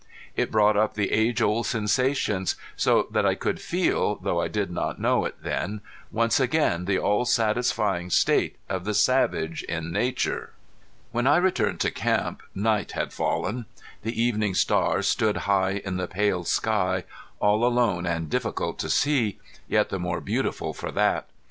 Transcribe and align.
It 0.35 0.49
brought 0.49 0.75
up 0.75 0.95
the 0.95 1.11
age 1.11 1.43
old 1.43 1.67
sensations, 1.67 2.55
so 2.75 3.05
that 3.11 3.23
I 3.23 3.35
could 3.35 3.61
feel, 3.61 4.15
though 4.15 4.41
I 4.41 4.47
did 4.47 4.71
not 4.71 4.99
know 4.99 5.25
it 5.25 5.35
then, 5.43 5.81
once 6.11 6.39
again 6.39 6.85
the 6.85 6.97
all 6.97 7.23
satisfying 7.23 8.09
state 8.09 8.55
of 8.67 8.83
the 8.83 8.95
savage 8.95 9.61
in 9.61 9.91
nature. 9.91 10.53
When 11.11 11.27
I 11.27 11.37
returned 11.37 11.79
to 11.81 11.91
camp 11.91 12.41
night 12.55 12.93
had 12.93 13.13
fallen. 13.13 13.67
The 14.01 14.19
evening 14.19 14.55
star 14.55 15.03
stood 15.03 15.37
high 15.45 15.83
in 15.85 15.97
the 15.97 16.07
pale 16.07 16.45
sky, 16.45 17.03
all 17.39 17.63
alone 17.63 18.07
and 18.07 18.27
difficult 18.27 18.79
to 18.79 18.89
see, 18.89 19.37
yet 19.67 19.89
the 19.89 19.99
more 19.99 20.19
beautiful 20.19 20.73
for 20.73 20.89
that. 20.93 21.27